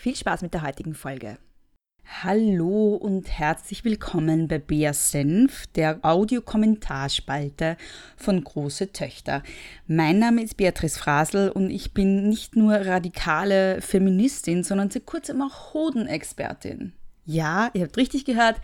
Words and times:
Viel 0.00 0.14
Spaß 0.14 0.42
mit 0.42 0.54
der 0.54 0.62
heutigen 0.62 0.94
Folge. 0.94 1.38
Hallo 2.22 2.94
und 2.94 3.28
herzlich 3.36 3.84
willkommen 3.84 4.46
bei 4.46 4.60
Bea 4.60 4.92
Senf, 4.92 5.66
der 5.74 5.98
Audiokommentarspalte 6.02 7.76
von 8.16 8.44
Große 8.44 8.92
Töchter. 8.92 9.42
Mein 9.88 10.20
Name 10.20 10.44
ist 10.44 10.56
Beatrice 10.56 11.00
Frasel 11.00 11.50
und 11.50 11.70
ich 11.70 11.94
bin 11.94 12.28
nicht 12.28 12.54
nur 12.54 12.74
radikale 12.74 13.80
Feministin, 13.80 14.62
sondern 14.62 14.88
seit 14.88 15.04
kurzem 15.04 15.42
auch 15.42 15.74
Hodenexpertin. 15.74 16.92
Ja, 17.30 17.70
ihr 17.74 17.82
habt 17.82 17.98
richtig 17.98 18.24
gehört. 18.24 18.58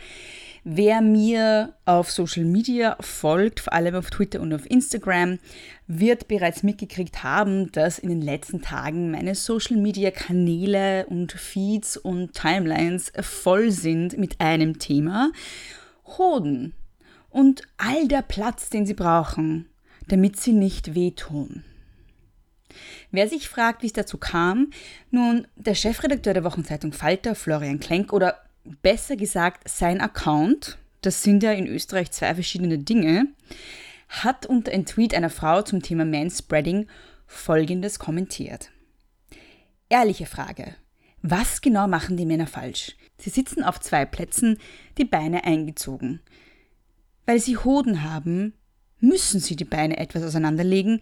Wer 0.65 1.03
mir 1.03 1.75
auf 1.85 2.11
Social 2.11 2.47
Media 2.47 2.97
folgt, 2.99 3.61
vor 3.61 3.75
allem 3.75 3.95
auf 3.95 4.09
Twitter 4.09 4.41
und 4.41 4.55
auf 4.55 4.65
Instagram, 4.71 5.39
wird 5.87 6.29
bereits 6.29 6.63
mitgekriegt 6.63 7.23
haben, 7.23 7.71
dass 7.73 7.99
in 7.99 8.09
den 8.09 8.23
letzten 8.23 8.63
Tagen 8.63 9.11
meine 9.11 9.35
Social 9.35 9.77
Media 9.77 10.11
Kanäle 10.11 11.05
und 11.09 11.33
Feeds 11.33 11.99
und 11.99 12.33
Timelines 12.33 13.13
voll 13.21 13.71
sind 13.71 14.17
mit 14.17 14.41
einem 14.41 14.79
Thema. 14.79 15.31
Hoden. 16.17 16.73
Und 17.29 17.65
all 17.77 18.09
der 18.09 18.23
Platz, 18.23 18.71
den 18.71 18.87
sie 18.87 18.95
brauchen, 18.95 19.69
damit 20.09 20.41
sie 20.41 20.55
nicht 20.55 20.95
wehtun. 20.95 21.65
Wer 23.11 23.29
sich 23.29 23.51
fragt, 23.51 23.83
wie 23.83 23.89
es 23.89 23.93
dazu 23.93 24.17
kam, 24.17 24.71
nun, 25.11 25.47
der 25.55 25.75
Chefredakteur 25.75 26.33
der 26.33 26.45
Wochenzeitung 26.45 26.95
Falter, 26.95 27.35
Florian 27.35 27.79
Klenk, 27.79 28.11
oder 28.15 28.39
besser 28.83 29.17
gesagt 29.17 29.69
sein 29.69 30.01
Account, 30.01 30.79
das 31.03 31.23
sind 31.23 31.43
ja 31.43 31.53
in 31.53 31.67
Österreich 31.67 32.11
zwei 32.11 32.35
verschiedene 32.35 32.79
Dinge, 32.79 33.27
hat 34.09 34.47
unter 34.47 34.73
einem 34.73 34.87
Tweet 34.87 35.15
einer 35.15 35.31
Frau 35.31 35.63
zum 35.63 35.83
Thema 35.83 36.05
Manspreading 36.05 36.87
folgendes 37.27 37.99
kommentiert. 37.99 38.71
Ehrliche 39.89 40.27
Frage. 40.27 40.77
Was 41.23 41.61
genau 41.61 41.89
machen 41.89 42.17
die 42.17 42.27
Männer 42.27 42.47
falsch? 42.47 42.97
Sie 43.19 43.31
sitzen 43.31 43.65
auf 43.65 43.81
zwei 43.81 44.05
Plätzen, 44.05 44.59
die 44.99 45.05
Beine 45.05 45.45
eingezogen. 45.45 46.21
Weil 47.27 47.41
sie 47.41 47.57
Hoden 47.57 48.03
haben, 48.03 48.53
müssen 49.01 49.41
sie 49.41 49.57
die 49.57 49.65
Beine 49.65 49.97
etwas 49.97 50.23
auseinanderlegen, 50.23 51.01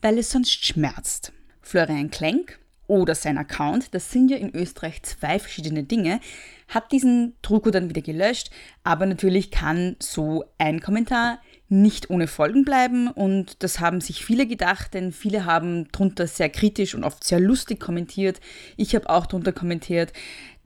weil 0.00 0.18
es 0.18 0.30
sonst 0.30 0.64
schmerzt. 0.64 1.32
Florian 1.60 2.10
Klenk 2.10 2.58
oder 2.86 3.14
sein 3.14 3.38
Account, 3.38 3.94
das 3.94 4.10
sind 4.10 4.30
ja 4.30 4.36
in 4.36 4.54
Österreich 4.54 5.02
zwei 5.02 5.38
verschiedene 5.38 5.84
Dinge, 5.84 6.20
hat 6.68 6.92
diesen 6.92 7.34
Drucko 7.42 7.70
dann 7.70 7.88
wieder 7.88 8.02
gelöscht, 8.02 8.50
aber 8.84 9.06
natürlich 9.06 9.50
kann 9.50 9.96
so 9.98 10.44
ein 10.58 10.80
Kommentar 10.80 11.40
nicht 11.68 12.10
ohne 12.10 12.26
Folgen 12.26 12.64
bleiben 12.64 13.08
und 13.08 13.62
das 13.62 13.80
haben 13.80 14.00
sich 14.00 14.24
viele 14.24 14.46
gedacht, 14.46 14.94
denn 14.94 15.12
viele 15.12 15.44
haben 15.44 15.88
drunter 15.92 16.26
sehr 16.26 16.50
kritisch 16.50 16.94
und 16.94 17.04
oft 17.04 17.24
sehr 17.24 17.40
lustig 17.40 17.80
kommentiert. 17.80 18.40
Ich 18.76 18.94
habe 18.94 19.08
auch 19.08 19.26
drunter 19.26 19.52
kommentiert, 19.52 20.12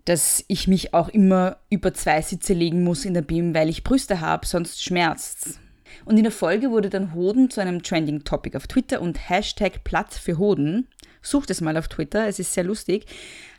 dass 0.05 0.45
ich 0.49 0.69
mich 0.69 0.95
auch 0.95 1.09
immer 1.09 1.59
über 1.69 1.93
zwei 1.93 2.23
Sitze 2.23 2.55
legen 2.55 2.83
muss 2.83 3.05
in 3.05 3.15
der 3.15 3.23
BIM, 3.23 3.55
weil 3.55 3.69
ich 3.69 3.85
Brüste 3.85 4.21
habe, 4.21 4.47
sonst 4.47 4.83
schmerzt's. 4.83 5.61
Und 6.05 6.17
in 6.17 6.25
der 6.25 6.33
Folge 6.33 6.71
wurde 6.71 6.91
dann 6.91 7.15
Hoden 7.15 7.51
zu 7.51 7.61
einem 7.61 7.83
Trending 7.83 8.25
Topic 8.25 8.57
auf 8.57 8.67
Twitter 8.67 9.01
und 9.01 9.29
Hashtag 9.29 9.85
Platz 9.85 10.19
für 10.19 10.39
Hoden 10.39 10.89
sucht 11.27 11.51
es 11.51 11.61
mal 11.61 11.77
auf 11.77 11.89
Twitter, 11.89 12.27
es 12.27 12.39
ist 12.39 12.55
sehr 12.55 12.65
lustig, 12.65 13.07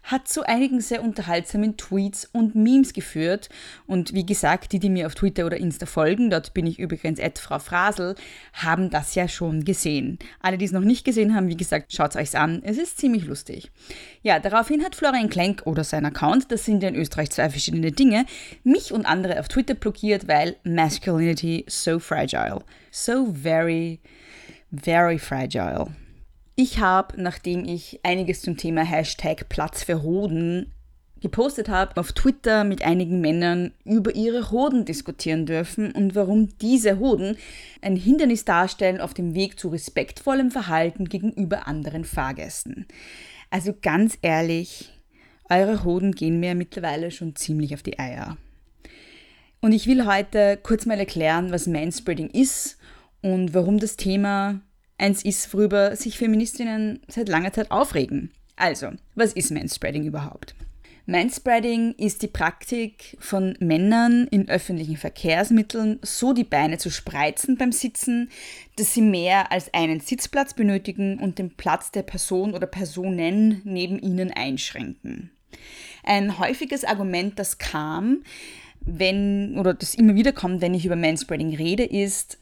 hat 0.07 0.27
zu 0.27 0.47
einigen 0.47 0.79
sehr 0.79 1.03
unterhaltsamen 1.03 1.75
Tweets 1.75 2.29
und 2.31 2.55
Memes 2.55 2.93
geführt. 2.93 3.49
Und 3.85 4.13
wie 4.13 4.25
gesagt, 4.25 4.71
die, 4.71 4.79
die 4.79 4.89
mir 4.89 5.05
auf 5.05 5.15
Twitter 5.15 5.45
oder 5.45 5.57
Insta 5.57 5.85
folgen, 5.85 6.29
dort 6.29 6.53
bin 6.53 6.65
ich 6.65 6.79
übrigens 6.79 7.19
Ed 7.19 7.39
Frau 7.39 7.59
Frasel, 7.59 8.15
haben 8.53 8.89
das 8.89 9.15
ja 9.15 9.27
schon 9.27 9.65
gesehen. 9.65 10.17
Alle, 10.39 10.57
die 10.57 10.65
es 10.65 10.71
noch 10.71 10.81
nicht 10.81 11.03
gesehen 11.03 11.35
haben, 11.35 11.49
wie 11.49 11.57
gesagt, 11.57 11.93
schaut 11.93 12.11
es 12.11 12.15
euch 12.15 12.39
an. 12.39 12.61
Es 12.63 12.77
ist 12.77 12.97
ziemlich 12.97 13.25
lustig. 13.25 13.69
Ja, 14.21 14.39
daraufhin 14.39 14.83
hat 14.83 14.95
Florian 14.95 15.29
Klenk 15.29 15.63
oder 15.65 15.83
sein 15.83 16.05
Account, 16.05 16.51
das 16.51 16.63
sind 16.63 16.83
ja 16.83 16.89
in 16.89 16.95
Österreich 16.95 17.29
zwei 17.31 17.49
verschiedene 17.49 17.91
Dinge, 17.91 18.25
mich 18.63 18.93
und 18.93 19.05
andere 19.05 19.39
auf 19.39 19.49
Twitter 19.49 19.73
blockiert, 19.73 20.27
weil 20.29 20.55
Masculinity 20.63 21.65
so 21.67 21.99
fragile. 21.99 22.63
So 22.91 23.33
very, 23.33 23.99
very 24.71 25.19
fragile. 25.19 25.87
Ich 26.59 26.79
habe, 26.79 27.21
nachdem 27.21 27.65
ich 27.65 27.99
einiges 28.01 28.41
zum 28.41 28.57
Thema 28.57 28.81
Hashtag 28.81 29.47
Platz 29.47 29.83
für 29.83 30.01
Hoden 30.01 30.73
gepostet 31.21 31.69
habe, 31.69 31.97
auf 31.97 32.13
Twitter 32.13 32.63
mit 32.63 32.81
einigen 32.81 33.21
Männern 33.21 33.73
über 33.85 34.15
ihre 34.15 34.49
Hoden 34.49 34.83
diskutieren 34.83 35.45
dürfen 35.45 35.91
und 35.91 36.15
warum 36.15 36.49
diese 36.57 36.97
Hoden 36.97 37.37
ein 37.83 37.95
Hindernis 37.95 38.43
darstellen 38.43 38.99
auf 38.99 39.13
dem 39.13 39.35
Weg 39.35 39.59
zu 39.59 39.67
respektvollem 39.67 40.49
Verhalten 40.49 41.05
gegenüber 41.05 41.67
anderen 41.67 42.05
Fahrgästen. 42.05 42.87
Also 43.51 43.75
ganz 43.79 44.17
ehrlich, 44.23 44.91
eure 45.51 45.83
Hoden 45.83 46.13
gehen 46.13 46.39
mir 46.39 46.55
mittlerweile 46.55 47.11
schon 47.11 47.35
ziemlich 47.35 47.75
auf 47.75 47.83
die 47.83 47.99
Eier. 47.99 48.35
Und 49.61 49.73
ich 49.73 49.85
will 49.85 50.07
heute 50.07 50.57
kurz 50.63 50.87
mal 50.87 50.97
erklären, 50.97 51.51
was 51.51 51.67
Manspreading 51.67 52.31
ist 52.31 52.79
und 53.21 53.53
warum 53.53 53.77
das 53.77 53.95
Thema 53.95 54.61
eins 54.97 55.23
ist, 55.23 55.53
worüber 55.53 55.95
sich 55.95 56.17
Feministinnen 56.17 57.01
seit 57.07 57.29
langer 57.29 57.53
Zeit 57.53 57.71
aufregen. 57.71 58.31
Also, 58.55 58.91
was 59.15 59.33
ist 59.33 59.51
Manspreading 59.51 60.05
überhaupt? 60.05 60.55
Manspreading 61.09 61.93
ist 61.93 62.21
die 62.21 62.27
Praktik 62.27 63.15
von 63.21 63.55
Männern 63.61 64.27
in 64.29 64.49
öffentlichen 64.49 64.97
Verkehrsmitteln, 64.97 65.99
so 66.01 66.33
die 66.33 66.43
Beine 66.43 66.79
zu 66.79 66.89
spreizen 66.89 67.55
beim 67.55 67.71
Sitzen, 67.71 68.29
dass 68.75 68.93
sie 68.93 69.01
mehr 69.01 69.53
als 69.53 69.73
einen 69.73 70.01
Sitzplatz 70.01 70.53
benötigen 70.53 71.17
und 71.19 71.39
den 71.39 71.55
Platz 71.55 71.91
der 71.91 72.01
Person 72.01 72.53
oder 72.53 72.67
Personen 72.67 73.61
neben 73.63 73.99
ihnen 73.99 74.31
einschränken. 74.31 75.31
Ein 76.03 76.39
häufiges 76.39 76.83
Argument, 76.83 77.39
das 77.39 77.57
kam, 77.57 78.23
wenn, 78.81 79.57
oder 79.57 79.73
das 79.73 79.95
immer 79.95 80.15
wieder 80.15 80.33
kommt, 80.33 80.59
wenn 80.59 80.73
ich 80.73 80.85
über 80.85 80.97
Manspreading 80.97 81.55
rede, 81.55 81.85
ist, 81.85 82.37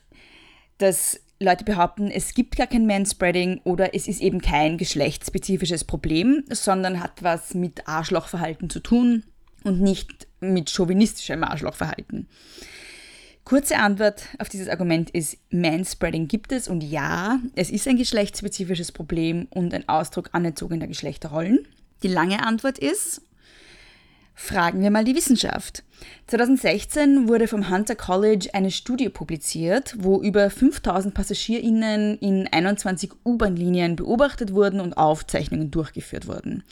dass 0.79 1.19
Leute 1.39 1.65
behaupten, 1.65 2.09
es 2.09 2.33
gibt 2.33 2.55
gar 2.55 2.67
kein 2.67 2.87
Manspreading 2.87 3.59
oder 3.65 3.93
es 3.93 4.07
ist 4.07 4.21
eben 4.21 4.41
kein 4.41 4.77
geschlechtsspezifisches 4.77 5.83
Problem, 5.83 6.43
sondern 6.49 7.01
hat 7.01 7.23
was 7.23 7.53
mit 7.53 7.87
Arschlochverhalten 7.87 8.69
zu 8.69 8.79
tun 8.79 9.23
und 9.63 9.81
nicht 9.81 10.27
mit 10.39 10.69
chauvinistischem 10.69 11.43
Arschlochverhalten. 11.43 12.29
Kurze 13.43 13.77
Antwort 13.77 14.27
auf 14.39 14.49
dieses 14.49 14.69
Argument 14.69 15.11
ist, 15.11 15.37
Manspreading 15.51 16.27
gibt 16.27 16.51
es 16.51 16.67
und 16.67 16.81
ja, 16.81 17.39
es 17.55 17.69
ist 17.69 17.87
ein 17.87 17.97
geschlechtsspezifisches 17.97 18.91
Problem 18.91 19.47
und 19.51 19.73
ein 19.73 19.87
Ausdruck 19.87 20.29
anerzogener 20.31 20.87
Geschlechterrollen. 20.87 21.67
Die 22.01 22.07
lange 22.07 22.45
Antwort 22.45 22.79
ist, 22.79 23.21
Fragen 24.37 24.81
wir 24.81 24.91
mal 24.91 25.05
die 25.05 25.15
Wissenschaft. 25.15 25.83
2016 26.27 27.29
wurde 27.29 27.47
vom 27.47 27.69
Hunter 27.69 27.95
College 27.95 28.49
eine 28.51 28.69
Studie 28.69 29.07
publiziert, 29.07 29.95
wo 29.97 30.21
über 30.21 30.49
5000 30.49 31.13
PassagierInnen 31.13 32.17
in 32.19 32.47
21 32.51 33.11
U-Bahn-Linien 33.25 33.95
beobachtet 33.95 34.53
wurden 34.53 34.81
und 34.81 34.97
Aufzeichnungen 34.97 35.71
durchgeführt 35.71 36.27
wurden. 36.27 36.63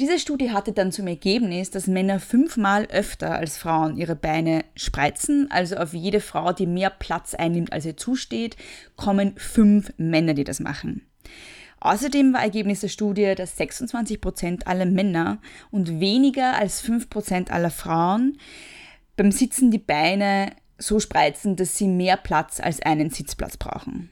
Diese 0.00 0.18
Studie 0.18 0.50
hatte 0.50 0.72
dann 0.72 0.90
zum 0.90 1.06
Ergebnis, 1.06 1.70
dass 1.70 1.86
Männer 1.86 2.18
fünfmal 2.18 2.86
öfter 2.86 3.36
als 3.36 3.56
Frauen 3.56 3.96
ihre 3.96 4.16
Beine 4.16 4.64
spreizen, 4.74 5.48
also 5.50 5.76
auf 5.76 5.94
jede 5.94 6.20
Frau, 6.20 6.52
die 6.52 6.66
mehr 6.66 6.90
Platz 6.90 7.34
einnimmt, 7.34 7.72
als 7.72 7.86
ihr 7.86 7.96
zusteht, 7.96 8.56
kommen 8.96 9.34
fünf 9.36 9.92
Männer, 9.96 10.34
die 10.34 10.44
das 10.44 10.58
machen. 10.58 11.06
Außerdem 11.80 12.34
war 12.34 12.42
Ergebnis 12.42 12.80
der 12.80 12.88
Studie, 12.88 13.34
dass 13.34 13.58
26% 13.58 14.66
aller 14.66 14.86
Männer 14.86 15.38
und 15.70 16.00
weniger 16.00 16.56
als 16.56 16.84
5% 16.84 17.50
aller 17.50 17.70
Frauen 17.70 18.38
beim 19.16 19.32
Sitzen 19.32 19.70
die 19.70 19.78
Beine 19.78 20.52
so 20.78 21.00
spreizen, 21.00 21.56
dass 21.56 21.76
sie 21.76 21.88
mehr 21.88 22.16
Platz 22.16 22.60
als 22.60 22.80
einen 22.80 23.10
Sitzplatz 23.10 23.56
brauchen. 23.56 24.10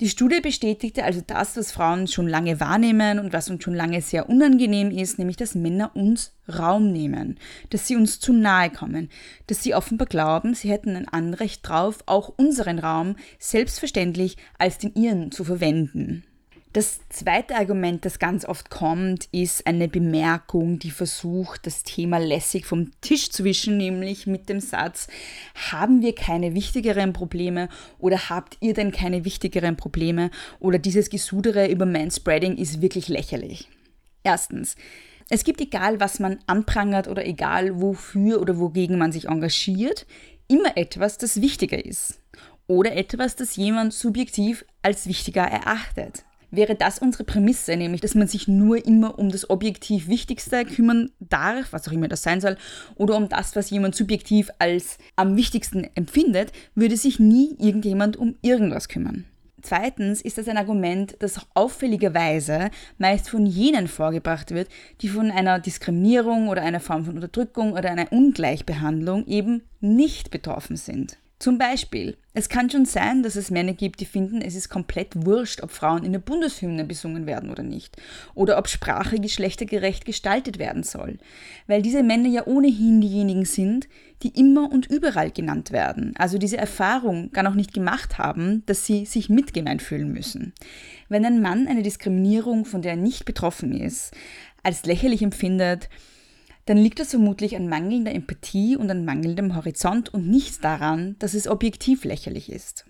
Die 0.00 0.08
Studie 0.08 0.40
bestätigte 0.40 1.04
also 1.04 1.20
das, 1.24 1.56
was 1.56 1.70
Frauen 1.70 2.08
schon 2.08 2.26
lange 2.26 2.58
wahrnehmen 2.58 3.20
und 3.20 3.32
was 3.32 3.48
uns 3.48 3.62
schon 3.62 3.74
lange 3.74 4.00
sehr 4.00 4.28
unangenehm 4.28 4.90
ist, 4.90 5.18
nämlich 5.18 5.36
dass 5.36 5.54
Männer 5.54 5.94
uns 5.94 6.34
Raum 6.48 6.90
nehmen, 6.92 7.38
dass 7.70 7.86
sie 7.86 7.94
uns 7.94 8.18
zu 8.18 8.32
nahe 8.32 8.70
kommen, 8.70 9.08
dass 9.46 9.62
sie 9.62 9.74
offenbar 9.74 10.08
glauben, 10.08 10.54
sie 10.54 10.70
hätten 10.70 10.96
ein 10.96 11.08
Anrecht 11.08 11.68
drauf, 11.68 12.02
auch 12.06 12.28
unseren 12.36 12.80
Raum 12.80 13.16
selbstverständlich 13.38 14.36
als 14.58 14.78
den 14.78 14.94
ihren 14.94 15.30
zu 15.30 15.44
verwenden. 15.44 16.24
Das 16.72 17.00
zweite 17.10 17.54
Argument, 17.56 18.06
das 18.06 18.18
ganz 18.18 18.46
oft 18.46 18.70
kommt, 18.70 19.28
ist 19.30 19.66
eine 19.66 19.88
Bemerkung, 19.88 20.78
die 20.78 20.90
versucht, 20.90 21.66
das 21.66 21.82
Thema 21.82 22.16
lässig 22.16 22.64
vom 22.64 22.90
Tisch 23.02 23.28
zu 23.28 23.44
wischen, 23.44 23.76
nämlich 23.76 24.26
mit 24.26 24.48
dem 24.48 24.58
Satz, 24.58 25.08
haben 25.70 26.00
wir 26.00 26.14
keine 26.14 26.54
wichtigeren 26.54 27.12
Probleme 27.12 27.68
oder 27.98 28.30
habt 28.30 28.56
ihr 28.60 28.72
denn 28.72 28.90
keine 28.90 29.26
wichtigeren 29.26 29.76
Probleme 29.76 30.30
oder 30.60 30.78
dieses 30.78 31.10
Gesudere 31.10 31.68
über 31.68 31.84
Manspreading 31.84 32.56
ist 32.56 32.80
wirklich 32.80 33.08
lächerlich. 33.08 33.68
Erstens, 34.22 34.76
es 35.28 35.44
gibt 35.44 35.60
egal, 35.60 36.00
was 36.00 36.20
man 36.20 36.38
anprangert 36.46 37.06
oder 37.06 37.26
egal, 37.26 37.82
wofür 37.82 38.40
oder 38.40 38.58
wogegen 38.58 38.96
man 38.96 39.12
sich 39.12 39.28
engagiert, 39.28 40.06
immer 40.48 40.74
etwas, 40.78 41.18
das 41.18 41.42
wichtiger 41.42 41.84
ist 41.84 42.18
oder 42.66 42.96
etwas, 42.96 43.36
das 43.36 43.56
jemand 43.56 43.92
subjektiv 43.92 44.64
als 44.80 45.06
wichtiger 45.06 45.42
erachtet 45.42 46.24
wäre 46.52 46.76
das 46.76 47.00
unsere 47.00 47.24
Prämisse, 47.24 47.76
nämlich 47.76 48.00
dass 48.00 48.14
man 48.14 48.28
sich 48.28 48.46
nur 48.46 48.86
immer 48.86 49.18
um 49.18 49.30
das 49.30 49.50
objektiv 49.50 50.06
Wichtigste 50.06 50.64
kümmern 50.64 51.10
darf, 51.18 51.72
was 51.72 51.88
auch 51.88 51.92
immer 51.92 52.06
das 52.06 52.22
sein 52.22 52.40
soll, 52.40 52.56
oder 52.94 53.16
um 53.16 53.28
das, 53.28 53.56
was 53.56 53.70
jemand 53.70 53.96
subjektiv 53.96 54.50
als 54.60 54.98
am 55.16 55.36
wichtigsten 55.36 55.88
empfindet, 55.96 56.52
würde 56.76 56.96
sich 56.96 57.18
nie 57.18 57.56
irgendjemand 57.58 58.16
um 58.16 58.36
irgendwas 58.42 58.88
kümmern. 58.88 59.24
Zweitens 59.62 60.20
ist 60.20 60.38
das 60.38 60.48
ein 60.48 60.56
Argument, 60.56 61.16
das 61.20 61.40
auffälligerweise 61.54 62.70
meist 62.98 63.30
von 63.30 63.46
jenen 63.46 63.86
vorgebracht 63.86 64.50
wird, 64.50 64.68
die 65.00 65.08
von 65.08 65.30
einer 65.30 65.60
Diskriminierung 65.60 66.48
oder 66.48 66.62
einer 66.62 66.80
Form 66.80 67.04
von 67.04 67.14
Unterdrückung 67.14 67.72
oder 67.72 67.90
einer 67.90 68.10
Ungleichbehandlung 68.12 69.26
eben 69.26 69.62
nicht 69.80 70.32
betroffen 70.32 70.76
sind. 70.76 71.16
Zum 71.42 71.58
Beispiel, 71.58 72.16
es 72.34 72.48
kann 72.48 72.70
schon 72.70 72.84
sein, 72.84 73.24
dass 73.24 73.34
es 73.34 73.50
Männer 73.50 73.72
gibt, 73.72 73.98
die 73.98 74.04
finden, 74.04 74.40
es 74.40 74.54
ist 74.54 74.68
komplett 74.68 75.26
wurscht, 75.26 75.60
ob 75.60 75.72
Frauen 75.72 76.04
in 76.04 76.12
der 76.12 76.20
Bundeshymne 76.20 76.84
besungen 76.84 77.26
werden 77.26 77.50
oder 77.50 77.64
nicht. 77.64 77.96
Oder 78.36 78.58
ob 78.58 78.68
Sprache 78.68 79.18
geschlechtergerecht 79.18 80.04
gestaltet 80.04 80.60
werden 80.60 80.84
soll. 80.84 81.18
Weil 81.66 81.82
diese 81.82 82.04
Männer 82.04 82.28
ja 82.28 82.46
ohnehin 82.46 83.00
diejenigen 83.00 83.44
sind, 83.44 83.88
die 84.22 84.38
immer 84.38 84.70
und 84.70 84.86
überall 84.86 85.32
genannt 85.32 85.72
werden. 85.72 86.14
Also 86.16 86.38
diese 86.38 86.58
Erfahrung 86.58 87.32
gar 87.32 87.42
noch 87.42 87.56
nicht 87.56 87.74
gemacht 87.74 88.18
haben, 88.18 88.62
dass 88.66 88.86
sie 88.86 89.04
sich 89.04 89.28
mitgemeint 89.28 89.82
fühlen 89.82 90.12
müssen. 90.12 90.52
Wenn 91.08 91.26
ein 91.26 91.42
Mann 91.42 91.66
eine 91.66 91.82
Diskriminierung, 91.82 92.64
von 92.64 92.82
der 92.82 92.92
er 92.92 92.96
nicht 92.96 93.24
betroffen 93.24 93.72
ist, 93.72 94.12
als 94.62 94.86
lächerlich 94.86 95.22
empfindet, 95.22 95.88
dann 96.66 96.76
liegt 96.76 97.00
das 97.00 97.10
vermutlich 97.10 97.56
an 97.56 97.68
mangelnder 97.68 98.14
Empathie 98.14 98.76
und 98.76 98.90
an 98.90 99.04
mangelndem 99.04 99.56
Horizont 99.56 100.12
und 100.12 100.28
nicht 100.28 100.62
daran, 100.62 101.16
dass 101.18 101.34
es 101.34 101.48
objektiv 101.48 102.04
lächerlich 102.04 102.50
ist. 102.50 102.86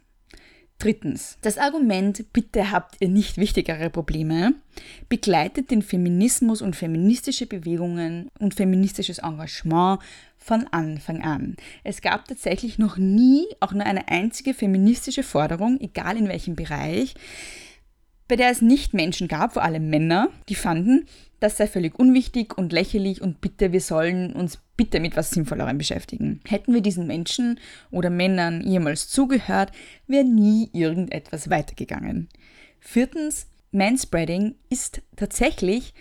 Drittens, 0.83 1.39
das 1.43 1.59
Argument, 1.59 2.33
bitte 2.33 2.73
habt 2.73 2.97
ihr 2.99 3.09
nicht 3.09 3.37
wichtigere 3.37 3.89
Probleme, 3.89 4.55
begleitet 5.09 5.71
den 5.71 5.81
Feminismus 5.81 6.61
und 6.61 6.75
feministische 6.75 7.47
Bewegungen 7.47 8.29
und 8.41 8.55
feministisches 8.55 9.19
Engagement 9.19 10.01
von 10.39 10.67
Anfang 10.73 11.23
an. 11.23 11.55
Es 11.85 12.01
gab 12.01 12.27
tatsächlich 12.27 12.79
noch 12.79 12.97
nie 12.97 13.47
auch 13.61 13.73
nur 13.73 13.87
eine 13.87 14.09
einzige 14.09 14.55
feministische 14.55 15.23
Forderung, 15.23 15.81
egal 15.81 16.17
in 16.17 16.27
welchem 16.27 16.57
Bereich, 16.57 17.15
bei 18.33 18.37
der 18.37 18.49
es 18.49 18.63
nicht 18.63 18.95
Menschen 18.95 19.29
gab, 19.29 19.53
vor 19.53 19.63
allem 19.63 19.91
Männer, 19.91 20.31
die 20.49 20.55
fanden, 20.55 21.05
das 21.39 21.59
sei 21.59 21.67
völlig 21.67 21.99
unwichtig 21.99 22.57
und 22.57 22.73
lächerlich 22.73 23.21
und 23.21 23.43
bitte, 23.43 23.73
wir 23.73 23.83
sollen 23.83 24.33
uns 24.33 24.59
bitte 24.75 25.01
mit 25.01 25.19
was 25.19 25.33
Sinnvollerem 25.33 25.77
beschäftigen. 25.77 26.41
Hätten 26.49 26.73
wir 26.73 26.81
diesen 26.81 27.07
Menschen 27.07 27.61
oder 27.91 28.09
Männern 28.09 28.67
jemals 28.67 29.09
zugehört, 29.09 29.73
wäre 30.07 30.25
nie 30.25 30.71
irgendetwas 30.73 31.51
weitergegangen. 31.51 32.31
Viertens, 32.81 33.49
Manspreading 33.71 34.55
ist 34.71 35.03
tatsächlich 35.15 35.93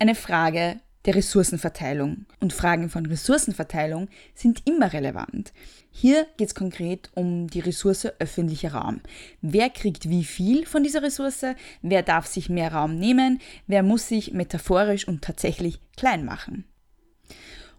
eine 0.00 0.16
Frage 0.16 0.80
der 1.06 1.14
Ressourcenverteilung. 1.14 2.26
Und 2.40 2.52
Fragen 2.52 2.90
von 2.90 3.06
Ressourcenverteilung 3.06 4.08
sind 4.34 4.62
immer 4.66 4.92
relevant. 4.92 5.52
Hier 5.90 6.26
geht 6.36 6.48
es 6.48 6.54
konkret 6.54 7.10
um 7.14 7.48
die 7.48 7.60
Ressource 7.60 8.08
öffentlicher 8.18 8.74
Raum. 8.74 9.00
Wer 9.40 9.70
kriegt 9.70 10.10
wie 10.10 10.24
viel 10.24 10.66
von 10.66 10.82
dieser 10.82 11.02
Ressource? 11.02 11.46
Wer 11.80 12.02
darf 12.02 12.26
sich 12.26 12.48
mehr 12.50 12.72
Raum 12.72 12.98
nehmen? 12.98 13.40
Wer 13.66 13.82
muss 13.82 14.08
sich 14.08 14.32
metaphorisch 14.32 15.08
und 15.08 15.22
tatsächlich 15.22 15.80
klein 15.96 16.24
machen? 16.24 16.64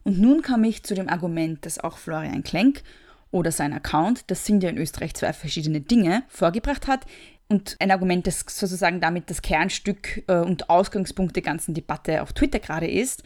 Und 0.04 0.20
nun 0.20 0.42
komme 0.42 0.70
ich 0.70 0.84
zu 0.84 0.96
dem 0.96 1.10
Argument, 1.10 1.66
das 1.66 1.80
auch 1.80 1.98
Florian 1.98 2.44
Klenk 2.44 2.82
oder 3.30 3.52
sein 3.52 3.74
Account, 3.74 4.24
das 4.32 4.46
sind 4.46 4.64
ja 4.64 4.70
in 4.70 4.78
Österreich 4.78 5.14
zwei 5.14 5.34
verschiedene 5.34 5.82
Dinge, 5.82 6.24
vorgebracht 6.30 6.88
hat, 6.88 7.06
und 7.50 7.78
ein 7.80 7.92
Argument, 7.92 8.28
das 8.28 8.46
sozusagen 8.48 9.00
damit 9.00 9.30
das 9.30 9.42
Kernstück 9.42 10.24
äh, 10.28 10.40
und 10.40 10.70
Ausgangspunkt 10.70 11.36
der 11.36 11.44
ganzen 11.44 11.74
Debatte 11.74 12.22
auf 12.22 12.34
Twitter 12.34 12.60
gerade 12.60 12.88
ist, 12.88 13.24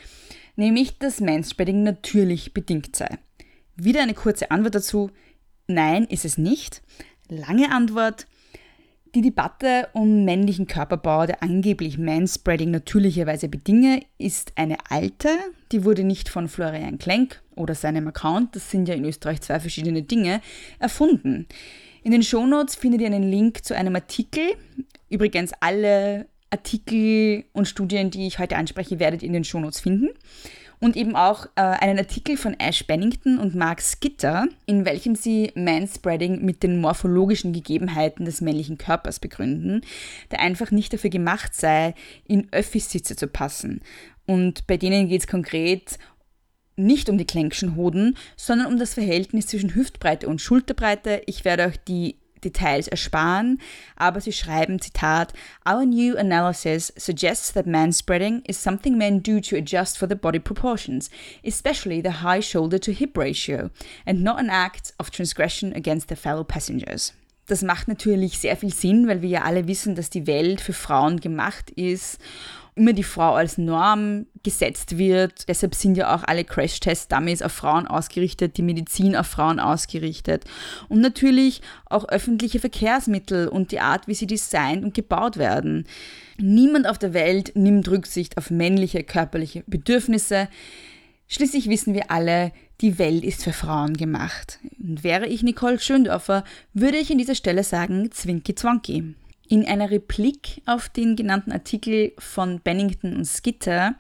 nämlich 0.56 0.98
dass 1.00 1.20
Manspreading 1.20 1.84
natürlich 1.84 2.54
bedingt 2.54 2.96
sei. 2.96 3.18
Wieder 3.76 4.02
eine 4.02 4.14
kurze 4.14 4.52
Antwort 4.52 4.76
dazu. 4.76 5.10
Nein, 5.68 6.06
ist 6.06 6.26
es 6.26 6.38
nicht. 6.38 6.82
Lange 7.30 7.72
Antwort. 7.72 8.28
Die 9.14 9.22
Debatte 9.22 9.90
um 9.92 10.24
männlichen 10.24 10.68
Körperbau, 10.68 11.26
der 11.26 11.44
angeblich 11.44 11.98
Manspreading 11.98 12.72
natürlicherweise 12.72 13.50
bedinge, 13.50 14.04
ist 14.18 14.54
eine 14.56 14.78
alte. 14.90 15.30
Die 15.74 15.84
wurde 15.84 16.06
nicht 16.06 16.30
von 16.30 16.48
Florian 16.48 16.98
Klenk 16.98 17.42
oder 17.56 17.76
seinem 17.76 18.08
Account, 18.08 18.56
das 18.56 18.72
sind 18.72 18.88
ja 18.88 18.96
in 18.96 19.04
Österreich 19.04 19.42
zwei 19.42 19.60
verschiedene 19.60 20.04
Dinge, 20.04 20.42
erfunden. 20.80 21.48
In 22.04 22.12
den 22.12 22.24
Shownotes 22.24 22.76
findet 22.76 23.02
ihr 23.02 23.08
einen 23.08 23.30
Link 23.30 23.64
zu 23.64 23.76
einem 23.76 23.96
Artikel. 23.96 24.56
Übrigens, 25.10 25.52
alle 25.60 26.26
Artikel 26.50 27.46
und 27.54 27.68
Studien, 27.68 28.10
die 28.10 28.26
ich 28.26 28.40
heute 28.40 28.58
anspreche, 28.58 29.00
werdet 29.00 29.22
ihr 29.22 29.28
in 29.28 29.34
den 29.34 29.44
Shownotes 29.44 29.80
finden. 29.80 30.10
Und 30.80 30.98
eben 30.98 31.16
auch 31.16 31.46
äh, 31.56 31.62
einen 31.62 32.00
Artikel 32.00 32.38
von 32.38 32.60
Ash 32.60 32.88
Bennington 32.88 33.38
und 33.38 33.54
Mark 33.54 33.82
Skitter, 33.82 34.48
in 34.66 34.84
welchem 34.84 35.14
sie 35.14 35.52
Manspreading 35.54 36.44
mit 36.44 36.64
den 36.64 36.82
morphologischen 36.82 37.54
Gegebenheiten 37.54 38.26
des 38.26 38.42
männlichen 38.42 38.80
Körpers 38.80 39.20
begründen, 39.20 39.82
der 40.32 40.40
einfach 40.40 40.72
nicht 40.72 40.92
dafür 40.92 41.12
gemacht 41.12 41.54
sei, 41.54 41.94
in 42.28 42.48
Öffissitze 42.52 43.16
zu 43.16 43.28
passen. 43.28 43.82
Und 44.26 44.66
bei 44.66 44.78
denen 44.78 45.08
geht 45.08 45.22
es 45.22 45.28
konkret 45.28 46.00
nicht 46.82 47.10
um 47.10 47.18
die 47.18 47.26
Klenkschen 47.26 47.76
Hoden, 47.76 48.18
sondern 48.36 48.68
um 48.68 48.78
das 48.78 48.94
Verhältnis 48.94 49.48
zwischen 49.48 49.76
Hüftbreite 49.76 50.28
und 50.28 50.42
Schulterbreite. 50.42 51.22
Ich 51.26 51.46
werde 51.46 51.66
euch 51.66 51.78
die 51.88 52.16
Details 52.44 52.88
ersparen, 52.88 53.60
aber 53.96 54.20
sie 54.20 54.32
schreiben, 54.32 54.82
Zitat, 54.82 55.34
Our 55.68 55.86
new 55.86 56.18
analysis 56.18 56.92
suggests 56.98 57.54
that 57.54 57.68
manspreading 57.68 58.42
is 58.48 58.62
something 58.62 58.98
men 58.98 59.22
do 59.22 59.40
to 59.40 59.56
adjust 59.56 59.98
for 59.98 60.10
the 60.10 60.16
body 60.16 60.40
proportions, 60.40 61.10
especially 61.46 62.02
the 62.02 62.24
high 62.24 62.42
shoulder 62.42 62.80
to 62.80 62.92
hip 62.92 63.18
ratio, 63.18 63.70
and 64.06 64.24
not 64.24 64.40
an 64.40 64.50
act 64.50 64.94
of 65.00 65.12
transgression 65.12 65.74
against 65.74 66.08
their 66.08 66.18
fellow 66.18 66.44
passengers. 66.44 67.14
Das 67.48 67.64
macht 67.64 67.88
natürlich 67.88 68.40
sehr 68.40 68.56
viel 68.56 68.74
Sinn, 68.74 69.08
weil 69.08 69.22
wir 69.22 69.30
ja 69.30 69.42
alle 69.42 69.68
wissen, 69.68 69.96
dass 69.96 70.10
die 70.10 70.26
Welt 70.26 70.62
für 70.62 70.74
Frauen 70.74 71.20
gemacht 71.20 71.70
ist 71.72 72.20
immer 72.76 72.94
die 72.94 73.04
Frau 73.04 73.34
als 73.34 73.58
Norm 73.58 74.28
gesetzt 74.44 74.98
wird. 74.98 75.48
Deshalb 75.48 75.76
sind 75.76 75.98
ja 75.98 76.16
auch 76.16 76.24
alle 76.24 76.44
Crash-Test-Dummies 76.44 77.42
auf 77.42 77.52
Frauen 77.52 77.86
ausgerichtet, 77.86 78.58
die 78.58 78.62
Medizin 78.62 79.16
auf 79.16 79.28
Frauen 79.28 79.60
ausgerichtet. 79.60 80.46
Und 80.88 81.02
natürlich 81.02 81.62
auch 81.86 82.08
öffentliche 82.08 82.60
Verkehrsmittel 82.60 83.48
und 83.48 83.72
die 83.72 83.82
Art, 83.82 84.08
wie 84.08 84.16
sie 84.16 84.28
designt 84.28 84.84
und 84.84 84.94
gebaut 84.94 85.38
werden. 85.38 85.86
Niemand 86.38 86.88
auf 86.88 86.98
der 86.98 87.14
Welt 87.14 87.52
nimmt 87.56 87.88
Rücksicht 87.90 88.38
auf 88.38 88.50
männliche 88.50 89.04
körperliche 89.04 89.64
Bedürfnisse. 89.68 90.48
Schließlich 91.28 91.70
wissen 91.70 91.94
wir 91.94 92.10
alle, 92.10 92.52
die 92.82 92.98
Welt 92.98 93.24
ist 93.24 93.44
für 93.44 93.54
Frauen 93.54 93.96
gemacht. 93.96 94.60
Und 94.80 95.04
wäre 95.04 95.28
ich 95.28 95.44
Nicole 95.44 95.80
Schöndorfer, 95.80 96.44
würde 96.74 96.98
ich 96.98 97.12
an 97.12 97.20
dieser 97.20 97.36
Stelle 97.36 97.64
sagen, 97.64 98.12
zwinki 98.12 98.56
zwanki. 98.56 99.16
In 99.52 99.68
einer 99.68 99.92
Replik 99.92 100.62
auf 100.66 100.88
den 100.88 101.18
genannten 101.18 101.52
Artikel 101.52 102.14
von 102.18 102.62
Bennington 102.62 103.18
und 103.18 103.26
Skitter 103.26 103.96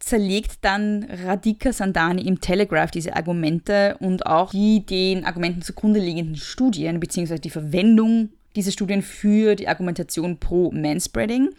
zerlegt 0.00 0.58
dann 0.62 1.04
Radhika 1.04 1.72
Sandani 1.72 2.22
im 2.22 2.40
Telegraph 2.40 2.90
diese 2.90 3.14
Argumente 3.14 3.96
und 4.00 4.26
auch 4.26 4.50
die 4.50 4.84
den 4.84 5.24
Argumenten 5.24 5.62
zugrunde 5.62 6.00
liegenden 6.00 6.34
Studien 6.34 6.98
bzw. 6.98 7.38
die 7.38 7.50
Verwendung 7.50 8.30
dieser 8.56 8.72
Studien 8.72 9.02
für 9.02 9.54
die 9.54 9.68
Argumentation 9.68 10.40
pro 10.40 10.72
Manspreading. 10.72 11.50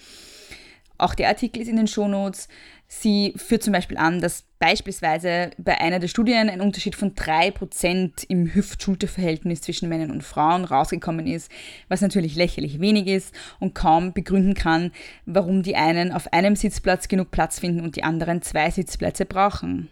Auch 0.98 1.16
der 1.16 1.30
Artikel 1.30 1.62
ist 1.62 1.70
in 1.70 1.78
den 1.78 1.88
Shownotes. 1.88 2.50
Sie 2.88 3.34
führt 3.36 3.64
zum 3.64 3.74
Beispiel 3.74 3.98
an, 3.98 4.22
dass 4.22 4.46
beispielsweise 4.60 5.52
bei 5.58 5.80
einer 5.80 6.00
der 6.00 6.08
Studien 6.08 6.50
ein 6.50 6.62
Unterschied 6.62 6.96
von 6.96 7.14
3% 7.14 8.26
im 8.30 8.54
Hüft-Schulter-Verhältnis 8.54 9.62
zwischen 9.62 9.90
Männern 9.90 10.10
und 10.10 10.24
Frauen 10.24 10.64
rausgekommen 10.64 11.28
ist, 11.28 11.52
was 11.90 12.02
natürlich 12.02 12.36
lächerlich 12.36 12.80
wenig 12.80 13.08
ist 13.08 13.36
und 13.60 13.76
kaum 13.76 14.14
begründen 14.14 14.54
kann, 14.54 14.92
warum 15.26 15.64
die 15.64 15.76
einen 15.76 16.14
auf 16.14 16.32
einem 16.32 16.56
Sitzplatz 16.56 17.10
genug 17.10 17.30
Platz 17.30 17.60
finden 17.60 17.82
und 17.82 17.98
die 17.98 18.04
anderen 18.04 18.42
zwei 18.42 18.72
Sitzplätze 18.72 19.26
brauchen. 19.26 19.90